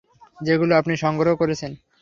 যেগুলো 0.39 0.73
আপনি 0.75 0.93
সংগ্রহ 0.97 1.33
করেছেন। 1.35 1.71